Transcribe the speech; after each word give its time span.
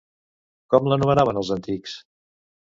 Com 0.75 0.89
l'anomenaven 0.93 1.43
els 1.43 1.53
antics? 1.59 1.97